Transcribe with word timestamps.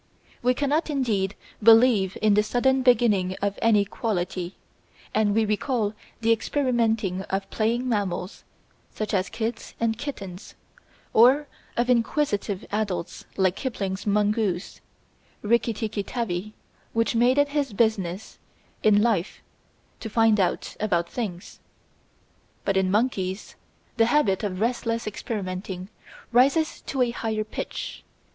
We 0.41 0.55
cannot, 0.55 0.89
indeed, 0.89 1.35
believe 1.61 2.17
in 2.23 2.33
the 2.33 2.41
sudden 2.41 2.81
beginning 2.81 3.35
of 3.39 3.59
any 3.61 3.85
quality, 3.85 4.55
and 5.13 5.35
we 5.35 5.45
recall 5.45 5.93
the 6.21 6.31
experimenting 6.31 7.21
of 7.29 7.47
playing 7.51 7.87
mammals, 7.87 8.43
such 8.95 9.13
as 9.13 9.29
kids 9.29 9.75
and 9.79 9.99
kittens, 9.99 10.55
or 11.13 11.45
of 11.77 11.87
inquisitive 11.87 12.65
adults 12.71 13.25
like 13.37 13.55
Kipling's 13.55 14.07
mongoose, 14.07 14.81
Riki 15.43 15.71
Tiki 15.71 16.01
Tavi, 16.01 16.53
which 16.93 17.13
made 17.13 17.37
it 17.37 17.49
his 17.49 17.71
business 17.71 18.39
in 18.81 19.03
life 19.03 19.43
to 19.99 20.09
find 20.09 20.39
out 20.39 20.75
about 20.79 21.09
things. 21.11 21.59
But 22.65 22.75
in 22.75 22.89
monkeys 22.89 23.53
the 23.97 24.07
habit 24.07 24.43
of 24.43 24.61
restless 24.61 25.05
experimenting 25.05 25.89
rises 26.31 26.81
to 26.87 27.03
a 27.03 27.11
higher 27.11 27.43
pitch. 27.43 28.03